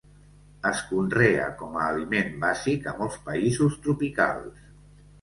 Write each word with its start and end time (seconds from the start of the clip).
Es 0.69 0.79
conrea 0.93 1.43
com 1.59 1.77
a 1.81 1.85
aliment 1.91 2.33
bàsic 2.47 2.91
a 2.93 2.97
molts 3.05 3.23
països 3.31 3.81
tropicals. 3.87 4.69